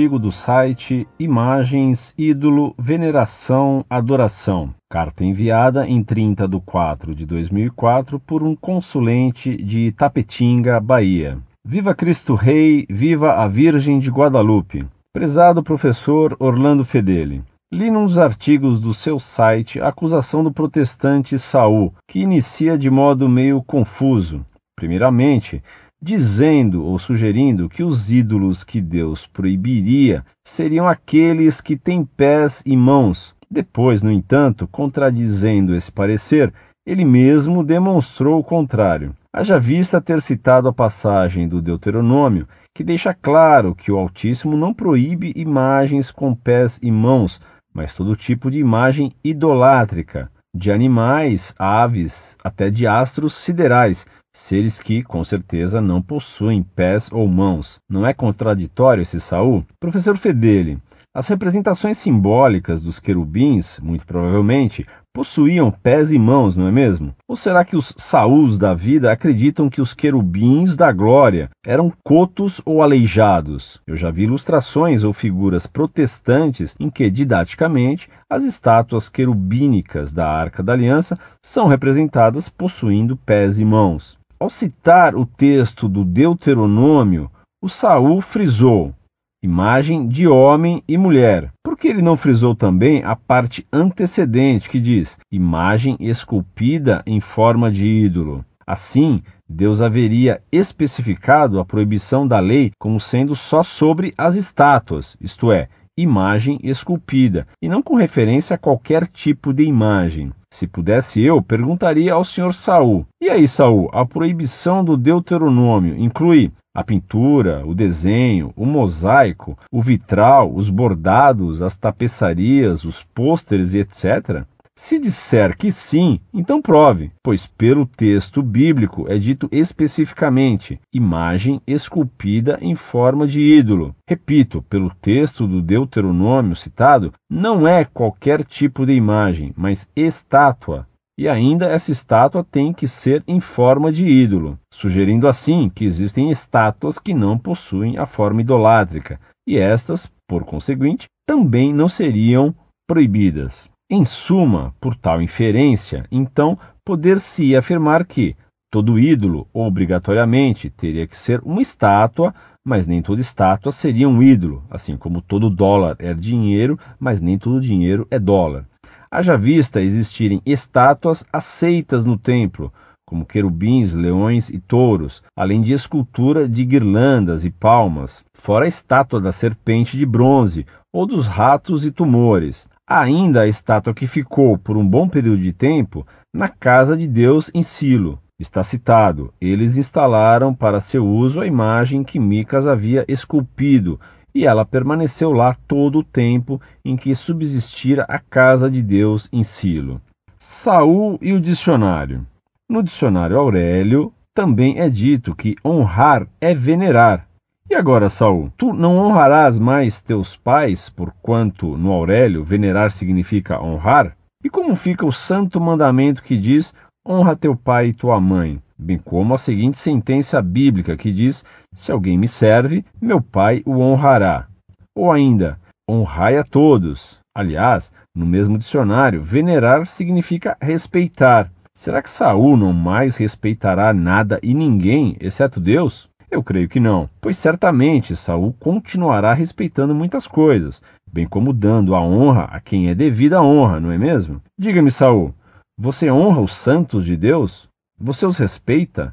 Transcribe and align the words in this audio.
artigo 0.00 0.18
do 0.18 0.32
site 0.32 1.06
Imagens, 1.18 2.14
Ídolo, 2.16 2.74
Veneração, 2.78 3.84
Adoração. 3.90 4.74
Carta 4.88 5.22
enviada 5.22 5.86
em 5.86 6.02
30 6.02 6.48
de 6.48 6.58
4 6.58 7.14
de 7.14 7.26
2004 7.26 8.18
por 8.18 8.42
um 8.42 8.56
consulente 8.56 9.62
de 9.62 9.92
Tapetinga, 9.92 10.80
Bahia. 10.80 11.36
Viva 11.62 11.94
Cristo 11.94 12.34
Rei, 12.34 12.86
viva 12.88 13.34
a 13.34 13.46
Virgem 13.46 13.98
de 13.98 14.10
Guadalupe. 14.10 14.86
Prezado 15.12 15.62
professor 15.62 16.34
Orlando 16.40 16.82
Fedeli. 16.82 17.42
Li 17.70 17.90
num 17.90 18.06
dos 18.06 18.16
artigos 18.16 18.80
do 18.80 18.94
seu 18.94 19.20
site 19.20 19.78
a 19.82 19.88
acusação 19.88 20.42
do 20.42 20.50
protestante 20.50 21.38
Saul, 21.38 21.92
que 22.08 22.20
inicia 22.20 22.78
de 22.78 22.88
modo 22.88 23.28
meio 23.28 23.62
confuso. 23.62 24.46
Primeiramente, 24.74 25.62
dizendo 26.02 26.84
ou 26.84 26.98
sugerindo 26.98 27.68
que 27.68 27.82
os 27.82 28.10
ídolos 28.10 28.64
que 28.64 28.80
Deus 28.80 29.26
proibiria 29.26 30.24
seriam 30.44 30.88
aqueles 30.88 31.60
que 31.60 31.76
têm 31.76 32.04
pés 32.04 32.62
e 32.64 32.76
mãos. 32.76 33.34
Depois, 33.50 34.02
no 34.02 34.10
entanto, 34.10 34.66
contradizendo 34.68 35.74
esse 35.74 35.92
parecer, 35.92 36.52
ele 36.86 37.04
mesmo 37.04 37.62
demonstrou 37.62 38.40
o 38.40 38.44
contrário. 38.44 39.14
Haja 39.32 39.58
vista 39.58 40.00
ter 40.00 40.20
citado 40.22 40.68
a 40.68 40.72
passagem 40.72 41.46
do 41.46 41.60
Deuteronômio, 41.60 42.48
que 42.74 42.82
deixa 42.82 43.12
claro 43.12 43.74
que 43.74 43.92
o 43.92 43.98
Altíssimo 43.98 44.56
não 44.56 44.72
proíbe 44.72 45.32
imagens 45.36 46.10
com 46.10 46.34
pés 46.34 46.78
e 46.82 46.90
mãos, 46.90 47.40
mas 47.72 47.94
todo 47.94 48.16
tipo 48.16 48.50
de 48.50 48.58
imagem 48.58 49.12
idolátrica, 49.22 50.30
de 50.54 50.72
animais, 50.72 51.54
aves, 51.58 52.36
até 52.42 52.70
de 52.70 52.86
astros 52.86 53.34
siderais, 53.34 54.06
seres 54.32 54.80
que, 54.80 55.02
com 55.02 55.22
certeza, 55.24 55.80
não 55.80 56.02
possuem 56.02 56.62
pés 56.62 57.10
ou 57.12 57.26
mãos. 57.28 57.78
Não 57.88 58.06
é 58.06 58.12
contraditório 58.12 59.02
esse 59.02 59.20
Saul? 59.20 59.64
Professor 59.78 60.16
Fedeli, 60.16 60.78
as 61.12 61.26
representações 61.26 61.98
simbólicas 61.98 62.82
dos 62.82 63.00
querubins, 63.00 63.80
muito 63.80 64.06
provavelmente, 64.06 64.86
possuíam 65.12 65.70
pés 65.70 66.12
e 66.12 66.18
mãos, 66.18 66.56
não 66.56 66.68
é 66.68 66.72
mesmo? 66.72 67.14
Ou 67.28 67.36
será 67.36 67.64
que 67.64 67.76
os 67.76 67.94
Saús 67.96 68.58
da 68.58 68.74
vida 68.74 69.10
acreditam 69.10 69.68
que 69.68 69.80
os 69.80 69.92
querubins 69.92 70.76
da 70.76 70.92
glória 70.92 71.50
eram 71.66 71.92
cotos 72.04 72.60
ou 72.64 72.82
aleijados? 72.82 73.80
Eu 73.86 73.96
já 73.96 74.10
vi 74.10 74.22
ilustrações 74.22 75.04
ou 75.04 75.12
figuras 75.12 75.66
protestantes 75.66 76.76
em 76.78 76.88
que, 76.88 77.10
didaticamente, 77.10 78.08
as 78.30 78.44
estátuas 78.44 79.08
querubínicas 79.08 80.12
da 80.12 80.28
Arca 80.28 80.62
da 80.62 80.72
Aliança 80.72 81.18
são 81.42 81.66
representadas 81.66 82.48
possuindo 82.48 83.16
pés 83.16 83.58
e 83.58 83.64
mãos. 83.64 84.16
Ao 84.38 84.48
citar 84.48 85.14
o 85.14 85.26
texto 85.26 85.88
do 85.88 86.04
Deuteronômio, 86.04 87.30
o 87.62 87.68
Saul 87.68 88.20
frisou 88.20 88.94
imagem 89.42 90.06
de 90.06 90.28
homem 90.28 90.82
e 90.86 90.98
mulher. 90.98 91.50
Por 91.62 91.76
que 91.76 91.88
ele 91.88 92.02
não 92.02 92.16
frisou 92.16 92.54
também 92.54 93.02
a 93.04 93.16
parte 93.16 93.66
antecedente 93.72 94.68
que 94.68 94.78
diz 94.78 95.18
imagem 95.32 95.96
esculpida 95.98 97.02
em 97.06 97.20
forma 97.20 97.70
de 97.70 97.88
ídolo? 97.88 98.44
Assim, 98.66 99.22
Deus 99.48 99.80
haveria 99.80 100.40
especificado 100.52 101.58
a 101.58 101.64
proibição 101.64 102.28
da 102.28 102.38
lei 102.38 102.70
como 102.78 103.00
sendo 103.00 103.34
só 103.34 103.62
sobre 103.62 104.14
as 104.16 104.36
estátuas, 104.36 105.16
isto 105.20 105.50
é, 105.50 105.68
imagem 106.00 106.58
esculpida, 106.62 107.46
e 107.60 107.68
não 107.68 107.82
com 107.82 107.94
referência 107.94 108.54
a 108.54 108.58
qualquer 108.58 109.06
tipo 109.06 109.52
de 109.52 109.64
imagem. 109.64 110.32
Se 110.52 110.66
pudesse 110.66 111.22
eu, 111.22 111.40
perguntaria 111.40 112.12
ao 112.12 112.24
senhor 112.24 112.52
Saul: 112.52 113.06
E 113.20 113.28
aí, 113.28 113.46
Saul, 113.46 113.88
a 113.92 114.04
proibição 114.04 114.84
do 114.84 114.96
Deuteronômio 114.96 115.96
inclui 115.96 116.50
a 116.74 116.84
pintura, 116.84 117.66
o 117.66 117.74
desenho, 117.74 118.52
o 118.56 118.64
mosaico, 118.64 119.58
o 119.70 119.82
vitral, 119.82 120.52
os 120.54 120.70
bordados, 120.70 121.62
as 121.62 121.76
tapeçarias, 121.76 122.84
os 122.84 123.02
pôsteres 123.02 123.74
e 123.74 123.78
etc? 123.78 124.44
Se 124.82 124.98
disser 124.98 125.56
que 125.58 125.70
sim, 125.70 126.18
então 126.32 126.60
prove, 126.60 127.12
pois 127.22 127.46
pelo 127.46 127.86
texto 127.86 128.42
bíblico 128.42 129.06
é 129.08 129.18
dito 129.18 129.46
especificamente 129.52 130.80
imagem 130.92 131.60
esculpida 131.66 132.58
em 132.62 132.74
forma 132.74 133.26
de 133.26 133.40
ídolo. 133.40 133.94
Repito, 134.08 134.62
pelo 134.62 134.90
texto 134.90 135.46
do 135.46 135.60
Deuteronômio 135.60 136.56
citado, 136.56 137.12
não 137.30 137.68
é 137.68 137.84
qualquer 137.84 138.42
tipo 138.42 138.86
de 138.86 138.94
imagem, 138.94 139.52
mas 139.54 139.86
estátua. 139.94 140.88
E 141.16 141.28
ainda 141.28 141.66
essa 141.66 141.92
estátua 141.92 142.42
tem 142.42 142.72
que 142.72 142.88
ser 142.88 143.22
em 143.28 143.38
forma 143.38 143.92
de 143.92 144.06
ídolo, 144.06 144.58
sugerindo 144.72 145.28
assim 145.28 145.68
que 145.68 145.84
existem 145.84 146.30
estátuas 146.30 146.98
que 146.98 147.12
não 147.12 147.38
possuem 147.38 147.98
a 147.98 148.06
forma 148.06 148.40
idolátrica, 148.40 149.20
e 149.46 149.58
estas, 149.58 150.10
por 150.26 150.42
conseguinte, 150.44 151.06
também 151.26 151.72
não 151.72 151.88
seriam 151.88 152.52
proibidas. 152.88 153.69
Em 153.92 154.04
suma, 154.04 154.72
por 154.80 154.94
tal 154.94 155.20
inferência, 155.20 156.06
então, 156.12 156.56
poder-se 156.84 157.56
afirmar 157.56 158.06
que 158.06 158.36
todo 158.70 159.00
ídolo, 159.00 159.48
obrigatoriamente, 159.52 160.70
teria 160.70 161.08
que 161.08 161.18
ser 161.18 161.40
uma 161.44 161.60
estátua, 161.60 162.32
mas 162.64 162.86
nem 162.86 163.02
toda 163.02 163.20
estátua 163.20 163.72
seria 163.72 164.08
um 164.08 164.22
ídolo, 164.22 164.62
assim 164.70 164.96
como 164.96 165.20
todo 165.20 165.50
dólar 165.50 165.96
é 165.98 166.14
dinheiro, 166.14 166.78
mas 167.00 167.20
nem 167.20 167.36
todo 167.36 167.60
dinheiro 167.60 168.06
é 168.12 168.18
dólar. 168.20 168.64
Haja 169.10 169.36
vista 169.36 169.82
existirem 169.82 170.40
estátuas 170.46 171.24
aceitas 171.32 172.04
no 172.04 172.16
templo, 172.16 172.72
como 173.04 173.26
querubins, 173.26 173.92
leões 173.92 174.50
e 174.50 174.60
touros, 174.60 175.20
além 175.36 175.62
de 175.62 175.72
escultura 175.72 176.48
de 176.48 176.64
guirlandas 176.64 177.44
e 177.44 177.50
palmas, 177.50 178.24
fora 178.34 178.66
a 178.66 178.68
estátua 178.68 179.20
da 179.20 179.32
serpente 179.32 179.98
de 179.98 180.06
bronze 180.06 180.64
ou 180.92 181.06
dos 181.06 181.26
ratos 181.26 181.84
e 181.84 181.90
tumores. 181.90 182.68
Ainda 182.92 183.42
a 183.42 183.46
estátua 183.46 183.94
que 183.94 184.08
ficou 184.08 184.58
por 184.58 184.76
um 184.76 184.84
bom 184.84 185.08
período 185.08 185.40
de 185.40 185.52
tempo 185.52 186.04
na 186.34 186.48
casa 186.48 186.96
de 186.96 187.06
Deus 187.06 187.48
em 187.54 187.62
Silo. 187.62 188.18
Está 188.36 188.64
citado: 188.64 189.32
eles 189.40 189.76
instalaram 189.76 190.52
para 190.52 190.80
seu 190.80 191.06
uso 191.06 191.40
a 191.40 191.46
imagem 191.46 192.02
que 192.02 192.18
Micas 192.18 192.66
havia 192.66 193.04
esculpido 193.06 194.00
e 194.34 194.44
ela 194.44 194.64
permaneceu 194.64 195.30
lá 195.30 195.54
todo 195.68 196.00
o 196.00 196.04
tempo 196.04 196.60
em 196.84 196.96
que 196.96 197.14
subsistira 197.14 198.04
a 198.08 198.18
casa 198.18 198.68
de 198.68 198.82
Deus 198.82 199.28
em 199.32 199.44
Silo. 199.44 200.00
Saul 200.36 201.16
e 201.22 201.32
o 201.32 201.40
dicionário. 201.40 202.26
No 202.68 202.82
dicionário 202.82 203.38
Aurélio 203.38 204.12
também 204.34 204.80
é 204.80 204.88
dito 204.88 205.32
que 205.32 205.54
honrar 205.64 206.26
é 206.40 206.52
venerar. 206.56 207.29
E 207.70 207.74
agora, 207.76 208.08
Saul, 208.10 208.50
tu 208.56 208.72
não 208.72 208.98
honrarás 208.98 209.56
mais 209.56 210.00
teus 210.00 210.34
pais, 210.34 210.90
porquanto 210.90 211.78
no 211.78 211.92
Aurélio 211.92 212.42
venerar 212.42 212.90
significa 212.90 213.62
honrar? 213.62 214.16
E 214.42 214.50
como 214.50 214.74
fica 214.74 215.06
o 215.06 215.12
santo 215.12 215.60
mandamento 215.60 216.20
que 216.20 216.36
diz 216.36 216.74
honra 217.06 217.36
teu 217.36 217.54
pai 217.54 217.86
e 217.86 217.94
tua 217.94 218.20
mãe? 218.20 218.60
bem 218.76 218.98
como 218.98 219.34
a 219.34 219.38
seguinte 219.38 219.78
sentença 219.78 220.40
bíblica 220.42 220.96
que 220.96 221.12
diz: 221.12 221.44
Se 221.72 221.92
alguém 221.92 222.18
me 222.18 222.26
serve, 222.26 222.84
meu 223.00 223.20
pai 223.20 223.62
o 223.64 223.78
honrará. 223.78 224.48
Ou 224.96 225.12
ainda, 225.12 225.56
honrai 225.88 226.38
a 226.38 226.42
todos. 226.42 227.20
Aliás, 227.32 227.92
no 228.12 228.26
mesmo 228.26 228.58
dicionário, 228.58 229.22
venerar 229.22 229.86
significa 229.86 230.56
respeitar. 230.60 231.52
Será 231.72 232.02
que 232.02 232.10
Saul 232.10 232.56
não 232.56 232.72
mais 232.72 233.14
respeitará 233.14 233.94
nada 233.94 234.40
e 234.42 234.52
ninguém, 234.52 235.16
exceto 235.20 235.60
Deus? 235.60 236.09
Eu 236.30 236.44
creio 236.44 236.68
que 236.68 236.78
não, 236.78 237.10
pois 237.20 237.36
certamente 237.36 238.14
Saul 238.14 238.54
continuará 238.60 239.34
respeitando 239.34 239.94
muitas 239.94 240.28
coisas, 240.28 240.80
bem 241.12 241.26
como 241.26 241.52
dando 241.52 241.94
a 241.94 242.00
honra 242.00 242.44
a 242.44 242.60
quem 242.60 242.88
é 242.88 242.94
devida 242.94 243.38
a 243.38 243.42
honra, 243.42 243.80
não 243.80 243.90
é 243.90 243.98
mesmo? 243.98 244.40
Diga-me, 244.56 244.92
Saul, 244.92 245.34
você 245.76 246.10
honra 246.10 246.40
os 246.40 246.54
santos 246.54 247.04
de 247.04 247.16
Deus? 247.16 247.68
Você 247.98 248.24
os 248.26 248.38
respeita? 248.38 249.12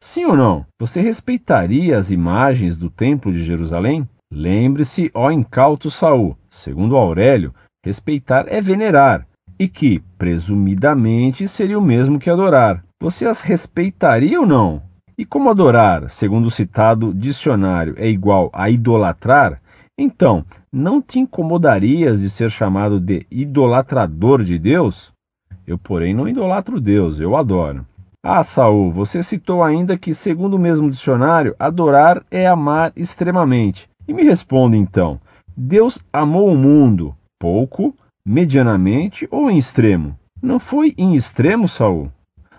Sim 0.00 0.26
ou 0.26 0.36
não? 0.36 0.66
Você 0.78 1.00
respeitaria 1.00 1.96
as 1.96 2.10
imagens 2.10 2.76
do 2.76 2.90
Templo 2.90 3.32
de 3.32 3.42
Jerusalém? 3.42 4.06
Lembre-se, 4.30 5.10
ó 5.14 5.30
incauto 5.30 5.90
Saul, 5.90 6.36
segundo 6.50 6.96
Aurélio, 6.96 7.54
respeitar 7.84 8.44
é 8.46 8.60
venerar, 8.60 9.26
e 9.58 9.68
que, 9.68 10.00
presumidamente, 10.18 11.48
seria 11.48 11.78
o 11.78 11.82
mesmo 11.82 12.18
que 12.18 12.28
adorar. 12.28 12.84
Você 13.00 13.26
as 13.26 13.40
respeitaria 13.40 14.38
ou 14.38 14.46
não? 14.46 14.82
E 15.18 15.24
como 15.24 15.50
adorar, 15.50 16.08
segundo 16.10 16.46
o 16.46 16.50
citado 16.50 17.12
dicionário, 17.12 17.92
é 17.98 18.08
igual 18.08 18.48
a 18.52 18.70
idolatrar, 18.70 19.60
então 19.98 20.44
não 20.72 21.02
te 21.02 21.18
incomodarias 21.18 22.20
de 22.20 22.30
ser 22.30 22.52
chamado 22.52 23.00
de 23.00 23.26
idolatrador 23.28 24.44
de 24.44 24.56
Deus? 24.60 25.10
Eu, 25.66 25.76
porém, 25.76 26.14
não 26.14 26.28
idolatro 26.28 26.80
Deus, 26.80 27.18
eu 27.18 27.36
adoro. 27.36 27.84
Ah, 28.22 28.44
Saul, 28.44 28.92
você 28.92 29.20
citou 29.20 29.64
ainda 29.64 29.98
que, 29.98 30.14
segundo 30.14 30.54
o 30.54 30.58
mesmo 30.58 30.88
dicionário, 30.88 31.56
adorar 31.58 32.22
é 32.30 32.46
amar 32.46 32.92
extremamente. 32.94 33.88
E 34.06 34.14
me 34.14 34.22
responda 34.22 34.76
então: 34.76 35.20
Deus 35.56 35.98
amou 36.12 36.48
o 36.48 36.56
mundo 36.56 37.12
pouco, 37.40 37.92
medianamente 38.24 39.26
ou 39.32 39.50
em 39.50 39.58
extremo? 39.58 40.16
Não 40.40 40.60
foi 40.60 40.94
em 40.96 41.16
extremo, 41.16 41.66
Saul? 41.66 42.08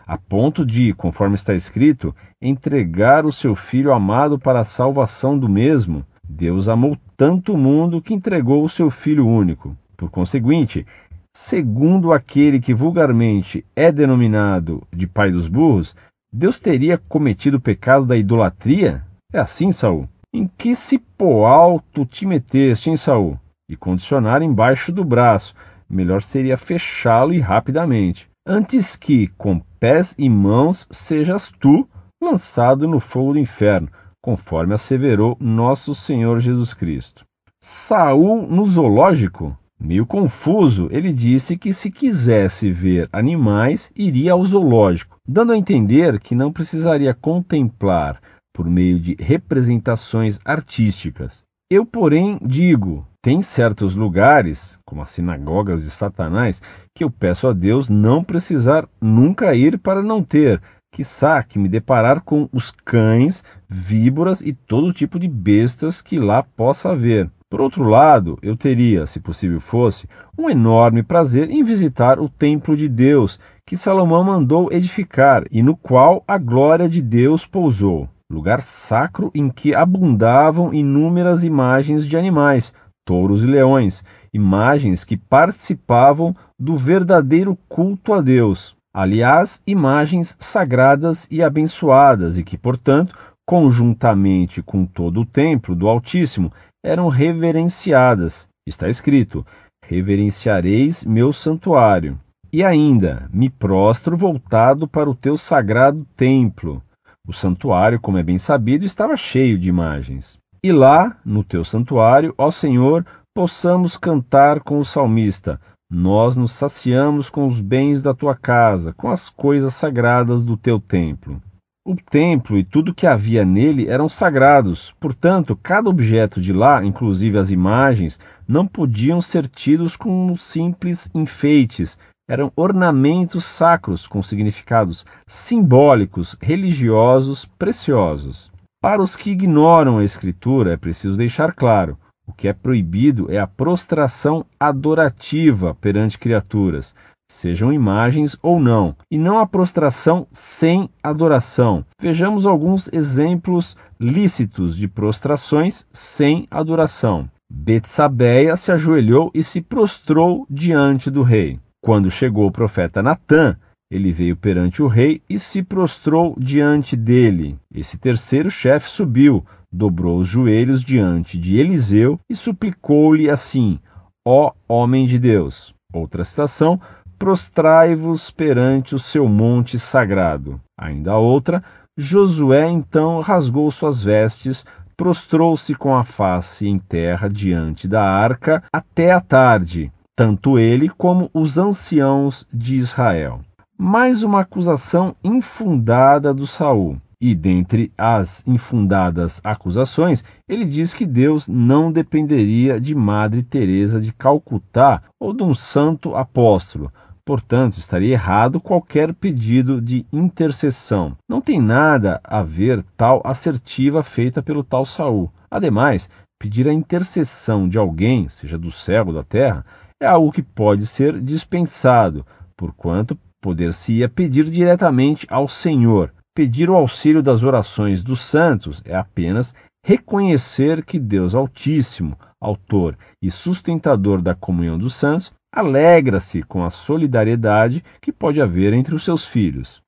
A 0.10 0.18
ponto 0.18 0.66
de, 0.66 0.92
conforme 0.96 1.36
está 1.36 1.54
escrito, 1.54 2.16
entregar 2.42 3.28
o 3.28 3.32
seu 3.32 3.54
filho 3.54 3.94
amado 3.94 4.40
para 4.40 4.62
a 4.62 4.64
salvação 4.64 5.38
do 5.38 5.48
mesmo. 5.48 6.04
Deus 6.28 6.68
amou 6.68 6.98
tanto 7.16 7.54
o 7.54 7.58
mundo 7.58 8.02
que 8.02 8.16
entregou 8.16 8.66
o 8.66 8.70
seu 8.70 8.90
Filho 8.90 9.28
único. 9.28 9.78
Por 9.96 10.10
conseguinte, 10.10 10.84
segundo 11.32 12.12
aquele 12.12 12.60
que 12.60 12.74
vulgarmente 12.74 13.64
é 13.76 13.92
denominado 13.92 14.82
de 14.92 15.06
pai 15.06 15.30
dos 15.30 15.48
burros, 15.48 15.96
Deus 16.34 16.60
teria 16.60 16.98
cometido 16.98 17.58
o 17.58 17.62
pecado 17.62 18.08
da 18.08 18.18
idolatria? 18.18 19.04
É 19.32 19.38
assim, 19.38 19.72
Saul? 19.72 20.10
Em 20.34 20.50
que 20.58 20.74
cipó 20.74 21.46
alto 21.46 22.04
te 22.04 22.26
meteste, 22.26 22.90
hein, 22.90 22.98
Saul? 22.98 23.40
E 23.70 23.76
condicionar 23.76 24.42
embaixo 24.42 24.92
do 24.92 25.06
braço. 25.06 25.54
Melhor 25.88 26.24
seria 26.24 26.58
fechá-lo 26.58 27.32
e 27.32 27.40
rapidamente. 27.40 28.28
Antes 28.52 28.96
que, 28.96 29.28
com 29.38 29.60
pés 29.80 30.16
e 30.18 30.28
mãos, 30.28 30.88
sejas 30.90 31.52
tu 31.60 31.88
lançado 32.20 32.88
no 32.88 33.00
fogo 33.00 33.34
do 33.34 33.38
inferno, 33.38 33.88
conforme 34.24 34.74
asseverou 34.74 35.38
nosso 35.40 35.94
Senhor 35.94 36.40
Jesus 36.40 36.74
Cristo. 36.74 37.24
Saul 37.62 38.48
no 38.48 38.66
zoológico? 38.66 39.56
Meio 39.80 40.04
confuso, 40.04 40.88
ele 40.90 41.14
disse 41.14 41.56
que 41.56 41.72
se 41.72 41.92
quisesse 41.92 42.72
ver 42.72 43.08
animais, 43.14 43.92
iria 43.96 44.32
ao 44.32 44.44
zoológico, 44.44 45.18
dando 45.28 45.52
a 45.52 45.58
entender 45.58 46.20
que 46.20 46.34
não 46.34 46.52
precisaria 46.52 47.14
contemplar 47.14 48.20
por 48.52 48.68
meio 48.68 49.00
de 49.00 49.16
representações 49.20 50.40
artísticas. 50.44 51.44
Eu, 51.72 51.86
porém, 51.86 52.40
digo: 52.42 53.06
tem 53.22 53.44
certos 53.44 53.96
lugares, 53.96 54.80
como 54.84 55.04
as 55.04 55.12
sinagogas 55.12 55.84
de 55.84 55.92
Satanás, 55.92 56.60
que 56.96 57.04
eu 57.04 57.12
peço 57.12 57.48
a 57.48 57.54
Deus 57.54 57.88
não 57.88 58.24
precisar 58.24 58.90
nunca 59.00 59.54
ir 59.54 59.78
para 59.78 60.02
não 60.02 60.24
ter, 60.24 60.60
quiçá 60.92 61.44
que 61.44 61.60
me 61.60 61.70
deparar 61.70 62.22
com 62.22 62.50
os 62.52 62.72
cães, 62.72 63.44
víboras 63.70 64.42
e 64.42 64.52
todo 64.52 64.92
tipo 64.92 65.20
de 65.20 65.28
bestas 65.28 66.02
que 66.02 66.18
lá 66.18 66.42
possa 66.42 66.90
haver. 66.90 67.30
Por 67.48 67.62
outro 67.62 67.84
lado, 67.84 68.40
eu 68.42 68.58
teria, 68.58 69.06
se 69.06 69.20
possível 69.20 69.60
fosse, 69.60 70.08
um 70.36 70.50
enorme 70.50 71.04
prazer 71.04 71.52
em 71.52 71.64
visitar 71.64 72.20
o 72.20 72.28
templo 72.28 72.76
de 72.76 72.90
Deus 72.90 73.40
que 73.64 73.78
Salomão 73.78 74.24
mandou 74.24 74.72
edificar 74.72 75.44
e 75.52 75.62
no 75.62 75.78
qual 75.78 76.24
a 76.28 76.40
glória 76.40 76.90
de 76.90 77.00
Deus 77.00 77.46
pousou, 77.46 78.10
lugar 78.32 78.62
sacro 78.62 79.32
em 79.34 79.50
que 79.50 79.74
abundavam 79.74 80.74
inúmeras 80.74 81.44
imagens 81.44 82.06
de 82.08 82.16
animais, 82.16 82.74
touros 83.06 83.44
e 83.44 83.48
leões, 83.48 84.04
imagens 84.34 85.04
que 85.04 85.18
participavam 85.18 86.36
do 86.58 86.78
verdadeiro 86.78 87.58
culto 87.68 88.14
a 88.14 88.22
Deus. 88.22 88.76
Aliás, 88.94 89.62
imagens 89.66 90.36
sagradas 90.40 91.28
e 91.32 91.42
abençoadas 91.42 92.38
e 92.38 92.44
que, 92.44 92.58
portanto, 92.58 93.16
conjuntamente 93.48 94.62
com 94.62 94.86
todo 94.86 95.22
o 95.22 95.26
templo 95.26 95.76
do 95.76 95.88
Altíssimo, 95.88 96.52
eram 96.84 97.08
reverenciadas. 97.08 98.48
Está 98.68 98.90
escrito: 98.90 99.46
Reverenciareis 99.84 101.04
meu 101.04 101.34
santuário. 101.34 102.20
E 102.52 102.64
ainda, 102.64 103.28
me 103.32 103.50
prostro 103.50 104.18
voltado 104.18 104.88
para 104.88 105.10
o 105.10 105.16
teu 105.16 105.38
sagrado 105.38 106.06
templo. 106.16 106.82
O 107.28 107.34
santuário, 107.34 108.00
como 108.00 108.18
é 108.18 108.24
bem 108.24 108.38
sabido, 108.38 108.86
estava 108.86 109.16
cheio 109.16 109.58
de 109.58 109.70
imagens. 109.70 110.38
E 110.64 110.72
lá, 110.72 111.18
no 111.24 111.44
teu 111.44 111.64
santuário, 111.64 112.34
ó 112.38 112.52
Senhor, 112.52 113.06
possamos 113.34 113.96
cantar 113.96 114.60
com 114.62 114.80
o 114.80 114.86
salmista: 114.86 115.60
Nós 115.90 116.36
nos 116.36 116.52
saciamos 116.52 117.30
com 117.30 117.48
os 117.48 117.62
bens 117.62 118.04
da 118.04 118.14
tua 118.14 118.36
casa, 118.36 118.94
com 118.94 119.10
as 119.10 119.30
coisas 119.30 119.74
sagradas 119.74 120.44
do 120.44 120.58
teu 120.58 120.80
templo. 120.80 121.42
O 121.86 121.96
templo 121.96 122.58
e 122.58 122.64
tudo 122.64 122.94
que 122.94 123.08
havia 123.08 123.46
nele 123.46 123.88
eram 123.88 124.10
sagrados, 124.10 124.94
portanto, 125.00 125.56
cada 125.56 125.90
objeto 125.90 126.42
de 126.42 126.52
lá, 126.52 126.84
inclusive 126.84 127.38
as 127.38 127.50
imagens, 127.50 128.20
não 128.48 128.68
podiam 128.68 129.22
ser 129.22 129.48
tidos 129.48 129.96
como 129.96 130.36
simples 130.36 131.10
enfeites, 131.16 131.98
eram 132.30 132.52
ornamentos 132.56 133.44
sacros 133.44 134.06
com 134.06 134.22
significados 134.22 135.04
simbólicos, 135.28 136.38
religiosos, 136.40 137.46
preciosos. 137.58 138.52
Para 138.80 139.02
os 139.02 139.16
que 139.16 139.32
ignoram 139.32 139.98
a 139.98 140.04
Escritura, 140.04 140.74
é 140.74 140.78
preciso 140.78 141.18
deixar 141.18 141.54
claro: 141.54 141.98
o 142.28 142.32
que 142.32 142.48
é 142.48 142.54
proibido 142.54 143.30
é 143.32 143.40
a 143.40 143.48
prostração 143.48 144.46
adorativa 144.60 145.76
perante 145.82 146.20
criaturas, 146.20 146.96
sejam 147.32 147.74
imagens 147.74 148.38
ou 148.44 148.60
não, 148.60 148.96
e 149.10 149.18
não 149.18 149.40
a 149.40 149.48
prostração 149.48 150.28
sem 150.32 150.88
adoração. 151.02 151.84
Vejamos 152.00 152.46
alguns 152.46 152.88
exemplos 152.94 153.76
lícitos 154.00 154.78
de 154.78 154.88
prostrações 154.88 155.88
sem 155.92 156.48
adoração. 156.52 157.30
Betsabeia 157.52 158.56
se 158.56 158.72
ajoelhou 158.72 159.32
e 159.34 159.44
se 159.44 159.60
prostrou 159.60 160.46
diante 160.48 161.10
do 161.10 161.24
rei. 161.24 161.60
Quando 161.82 162.12
chegou 162.12 162.48
o 162.48 162.52
profeta 162.52 163.02
Natã, 163.02 163.56
ele 163.92 164.12
veio 164.12 164.36
perante 164.36 164.84
o 164.84 164.88
rei 164.88 165.22
e 165.30 165.40
se 165.40 165.64
prostrou 165.64 166.36
diante 166.38 166.96
dele. 166.96 167.58
Esse 167.74 167.98
terceiro 167.98 168.52
chefe 168.52 168.90
subiu, 168.90 169.44
dobrou 169.72 170.20
os 170.20 170.28
joelhos 170.28 170.84
diante 170.84 171.38
de 171.38 171.58
Eliseu 171.58 172.20
e 172.30 172.36
suplicou-lhe 172.36 173.30
assim: 173.30 173.80
Ó 174.26 174.52
homem 174.68 175.08
de 175.08 175.18
Deus. 175.18 175.74
Outra 175.92 176.24
citação: 176.24 176.80
prostrai-vos 177.18 178.30
perante 178.30 178.94
o 178.94 179.00
seu 179.00 179.28
monte 179.28 179.80
sagrado. 179.80 180.62
Ainda 180.78 181.18
outra, 181.18 181.64
Josué 181.98 182.70
então 182.70 183.20
rasgou 183.20 183.70
suas 183.72 184.02
vestes, 184.02 184.66
prostrou-se 184.96 185.74
com 185.76 185.96
a 185.96 186.04
face 186.04 186.68
em 186.68 186.78
terra 186.78 187.28
diante 187.28 187.88
da 187.88 188.04
arca 188.04 188.64
até 188.72 189.12
a 189.12 189.20
tarde, 189.20 189.92
tanto 190.20 190.60
ele 190.60 190.90
como 190.90 191.32
os 191.34 191.58
anciãos 191.58 192.46
de 192.54 192.76
Israel. 192.76 193.40
Mais 193.78 194.22
uma 194.22 194.42
acusação 194.42 195.16
infundada 195.24 196.34
do 196.34 196.46
Saul. 196.46 196.98
E 197.22 197.34
dentre 197.34 197.90
as 197.98 198.46
infundadas 198.46 199.40
acusações, 199.46 200.22
ele 200.46 200.66
diz 200.66 200.94
que 200.94 201.06
Deus 201.06 201.48
não 201.48 201.90
dependeria 201.90 202.82
de 202.82 202.94
Madre 202.94 203.44
Teresa 203.44 204.02
de 204.02 204.12
Calcutá 204.12 205.04
ou 205.18 205.32
de 205.32 205.42
um 205.42 205.54
santo 205.54 206.14
apóstolo, 206.14 206.92
Portanto, 207.24 207.78
estaria 207.78 208.14
errado 208.14 208.60
qualquer 208.60 209.14
pedido 209.14 209.80
de 209.80 210.04
intercessão. 210.12 211.16
Não 211.30 211.40
tem 211.40 211.62
nada 211.62 212.20
a 212.24 212.42
ver 212.42 212.84
tal 212.98 213.22
assertiva 213.24 214.02
feita 214.02 214.42
pelo 214.42 214.64
tal 214.64 214.84
Saul. 214.84 215.32
Ademais, 215.50 216.10
pedir 216.40 216.68
a 216.68 216.74
intercessão 216.74 217.70
de 217.70 217.78
alguém, 217.78 218.28
seja 218.30 218.58
do 218.58 218.72
céu 218.72 219.08
ou 219.08 219.14
da 219.14 219.24
terra, 219.24 219.64
é 220.02 220.06
algo 220.06 220.32
que 220.32 220.42
pode 220.42 220.88
ser 220.88 221.20
dispensado, 221.20 222.26
porquanto 222.56 223.18
poder-se-ia 223.42 224.08
pedir 224.08 224.50
diretamente 224.50 225.28
ao 225.30 225.48
Senhor. 225.48 226.14
Pedir 226.36 226.70
o 226.70 226.76
auxílio 226.76 227.22
das 227.22 227.44
orações 227.44 228.02
dos 228.02 228.22
santos 228.22 228.82
é 228.86 228.96
apenas 228.96 229.54
reconhecer 229.84 230.84
que 230.86 231.00
Deus 231.00 231.34
Altíssimo, 231.34 232.18
autor 232.40 232.98
e 233.22 233.30
sustentador 233.30 234.22
da 234.22 234.36
comunhão 234.36 234.78
dos 234.78 234.96
santos, 234.96 235.34
alegra-se 235.54 236.44
com 236.44 236.64
a 236.64 236.70
solidariedade 236.70 237.84
que 238.02 238.12
pode 238.12 238.42
haver 238.42 238.74
entre 238.74 238.96
os 238.96 239.04
seus 239.04 239.26
filhos. 239.26 239.82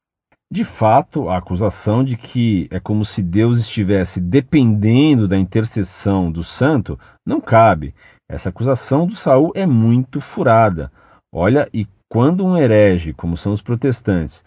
De 0.51 0.65
fato, 0.65 1.30
a 1.30 1.38
acusação 1.38 2.03
de 2.03 2.18
que 2.18 2.68
é 2.70 2.80
como 2.80 3.06
se 3.06 3.22
Deus 3.22 3.58
estivesse 3.58 4.20
dependendo 4.20 5.25
da 5.25 5.38
intercessão 5.38 6.30
do 6.30 6.44
santo 6.44 7.00
não 7.25 7.39
cabe. 7.39 7.96
Essa 8.32 8.48
acusação 8.48 9.06
do 9.06 9.14
Saul 9.14 9.52
é 9.54 9.66
muito 9.66 10.22
furada. 10.22 10.90
Olha, 11.34 11.68
e 11.74 11.86
quando 12.10 12.46
um 12.46 12.58
herege, 12.58 13.12
como 13.12 13.36
são 13.36 13.52
os 13.52 13.62
protestantes, 13.62 14.42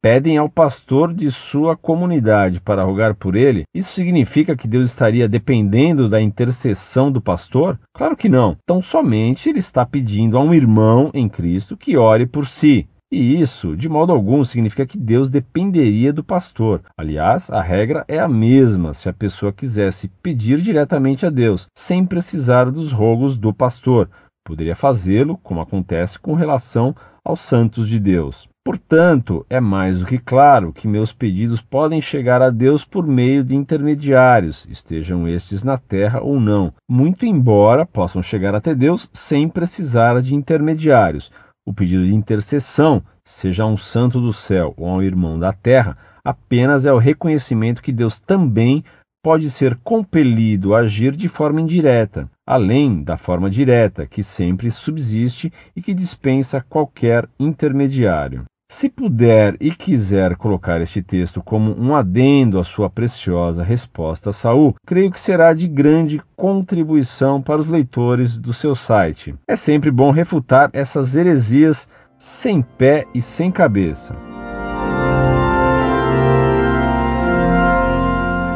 pedem 0.00 0.38
ao 0.38 0.48
pastor 0.48 1.12
de 1.12 1.32
sua 1.32 1.76
comunidade 1.76 2.60
para 2.60 2.84
rogar 2.84 3.16
por 3.16 3.34
ele, 3.34 3.64
isso 3.74 3.90
significa 3.92 4.56
que 4.56 4.68
Deus 4.68 4.88
estaria 4.88 5.28
dependendo 5.28 6.08
da 6.08 6.22
intercessão 6.22 7.10
do 7.10 7.20
pastor? 7.20 7.76
Claro 7.92 8.16
que 8.16 8.28
não. 8.28 8.56
Então, 8.62 8.80
somente 8.80 9.48
ele 9.48 9.58
está 9.58 9.84
pedindo 9.84 10.38
a 10.38 10.40
um 10.40 10.54
irmão 10.54 11.10
em 11.12 11.28
Cristo 11.28 11.76
que 11.76 11.96
ore 11.96 12.26
por 12.26 12.46
si. 12.46 12.88
E 13.12 13.40
isso, 13.40 13.76
de 13.76 13.88
modo 13.88 14.12
algum, 14.12 14.44
significa 14.44 14.86
que 14.86 14.98
Deus 14.98 15.30
dependeria 15.30 16.12
do 16.12 16.24
pastor. 16.24 16.82
Aliás, 16.98 17.50
a 17.50 17.62
regra 17.62 18.04
é 18.08 18.18
a 18.18 18.28
mesma 18.28 18.92
se 18.92 19.08
a 19.08 19.12
pessoa 19.12 19.52
quisesse 19.52 20.08
pedir 20.22 20.60
diretamente 20.60 21.24
a 21.24 21.30
Deus, 21.30 21.66
sem 21.76 22.04
precisar 22.04 22.70
dos 22.70 22.92
rogos 22.92 23.36
do 23.36 23.52
pastor. 23.52 24.10
Poderia 24.44 24.74
fazê-lo, 24.74 25.38
como 25.38 25.60
acontece 25.60 26.18
com 26.18 26.34
relação 26.34 26.94
aos 27.24 27.40
santos 27.40 27.88
de 27.88 27.98
Deus. 27.98 28.48
Portanto, 28.64 29.44
é 29.50 29.60
mais 29.60 30.00
do 30.00 30.06
que 30.06 30.18
claro 30.18 30.72
que 30.72 30.88
meus 30.88 31.12
pedidos 31.12 31.60
podem 31.60 32.00
chegar 32.00 32.40
a 32.40 32.48
Deus 32.48 32.82
por 32.82 33.06
meio 33.06 33.44
de 33.44 33.54
intermediários, 33.54 34.66
estejam 34.70 35.28
estes 35.28 35.62
na 35.62 35.76
terra 35.76 36.22
ou 36.22 36.40
não, 36.40 36.72
muito 36.88 37.26
embora 37.26 37.84
possam 37.84 38.22
chegar 38.22 38.54
até 38.54 38.74
Deus 38.74 39.10
sem 39.12 39.50
precisar 39.50 40.22
de 40.22 40.34
intermediários. 40.34 41.30
O 41.66 41.72
pedido 41.72 42.04
de 42.04 42.14
intercessão, 42.14 43.02
seja 43.24 43.62
a 43.62 43.66
um 43.66 43.76
santo 43.78 44.20
do 44.20 44.32
céu 44.32 44.74
ou 44.76 44.86
a 44.86 44.94
um 44.94 45.02
irmão 45.02 45.38
da 45.38 45.52
terra, 45.52 45.96
apenas 46.22 46.84
é 46.84 46.92
o 46.92 46.98
reconhecimento 46.98 47.82
que 47.82 47.90
Deus 47.90 48.18
também 48.18 48.84
pode 49.22 49.48
ser 49.48 49.76
compelido 49.76 50.74
a 50.74 50.80
agir 50.80 51.16
de 51.16 51.26
forma 51.26 51.62
indireta, 51.62 52.30
além 52.46 53.02
da 53.02 53.16
forma 53.16 53.48
direta, 53.48 54.06
que 54.06 54.22
sempre 54.22 54.70
subsiste 54.70 55.50
e 55.74 55.80
que 55.80 55.94
dispensa 55.94 56.60
qualquer 56.60 57.26
intermediário. 57.40 58.44
Se 58.68 58.88
puder 58.88 59.56
e 59.60 59.70
quiser 59.70 60.36
colocar 60.36 60.80
este 60.80 61.02
texto 61.02 61.42
como 61.42 61.78
um 61.78 61.94
adendo 61.94 62.58
à 62.58 62.64
sua 62.64 62.88
preciosa 62.88 63.62
resposta 63.62 64.30
a 64.30 64.32
Saul, 64.32 64.74
creio 64.86 65.12
que 65.12 65.20
será 65.20 65.52
de 65.52 65.68
grande 65.68 66.20
contribuição 66.34 67.42
para 67.42 67.60
os 67.60 67.66
leitores 67.66 68.38
do 68.38 68.52
seu 68.52 68.74
site. 68.74 69.34
É 69.46 69.54
sempre 69.54 69.90
bom 69.90 70.10
refutar 70.10 70.70
essas 70.72 71.14
heresias 71.14 71.86
sem 72.18 72.62
pé 72.62 73.06
e 73.14 73.20
sem 73.20 73.52
cabeça. 73.52 74.14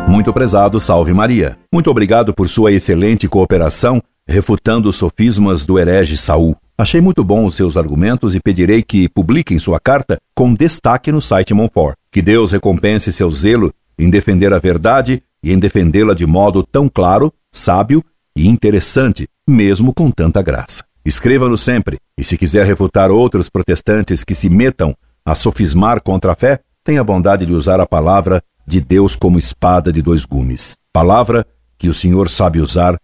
Muito 0.09 0.33
prezado, 0.33 0.81
salve 0.81 1.13
Maria. 1.13 1.57
Muito 1.73 1.91
obrigado 1.91 2.33
por 2.33 2.49
sua 2.49 2.73
excelente 2.73 3.29
cooperação 3.29 4.03
refutando 4.27 4.89
os 4.89 4.97
sofismas 4.97 5.65
do 5.65 5.79
herege 5.79 6.17
Saul. 6.17 6.57
Achei 6.81 7.01
muito 7.01 7.25
bom 7.25 7.45
os 7.45 7.57
seus 7.57 7.77
argumentos 7.77 8.37
e 8.37 8.41
pedirei 8.41 8.85
que 8.85 9.09
publiquem 9.09 9.59
sua 9.59 9.81
carta 9.81 10.17
com 10.33 10.55
destaque 10.55 11.11
no 11.11 11.21
site 11.21 11.53
Monfort. 11.53 11.97
Que 12.09 12.23
Deus 12.23 12.53
recompense 12.53 13.11
seu 13.11 13.29
zelo 13.33 13.75
em 13.99 14.09
defender 14.09 14.53
a 14.53 14.61
verdade 14.61 15.21
e 15.43 15.53
em 15.53 15.59
defendê-la 15.59 16.15
de 16.15 16.25
modo 16.25 16.63
tão 16.63 16.89
claro, 16.89 17.35
sábio 17.51 18.05
e 18.37 18.47
interessante, 18.47 19.27
mesmo 19.45 19.93
com 19.93 20.09
tanta 20.09 20.41
graça. 20.41 20.85
Escreva-nos 21.05 21.63
sempre, 21.63 21.99
e 22.17 22.23
se 22.23 22.39
quiser 22.39 22.65
refutar 22.65 23.11
outros 23.11 23.49
protestantes 23.49 24.23
que 24.23 24.35
se 24.35 24.49
metam 24.49 24.95
a 25.25 25.35
sofismar 25.35 26.01
contra 26.01 26.31
a 26.31 26.37
fé, 26.37 26.61
tenha 26.85 27.01
a 27.01 27.05
bondade 27.05 27.45
de 27.45 27.53
usar 27.53 27.81
a 27.81 27.87
palavra 27.87 28.41
de 28.65 28.81
Deus 28.81 29.17
como 29.17 29.37
espada 29.37 29.93
de 29.93 30.01
dois 30.01 30.25
gumes. 30.25 30.77
Palavra 30.93 31.45
que 31.77 31.89
o 31.89 31.95
Senhor 31.95 32.31
sabe 32.31 32.61
usar 32.61 32.97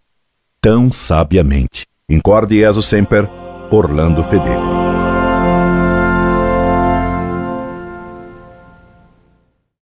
tão 0.61 0.89
sabiamente. 0.89 1.85
Incorde 2.09 2.59
Jesus 2.59 2.85
Semper, 2.85 3.29
Orlando 3.75 4.23
Fedeli. 4.23 4.84